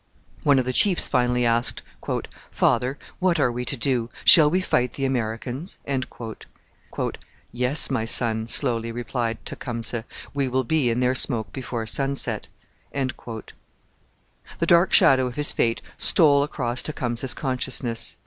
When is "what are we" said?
3.19-3.63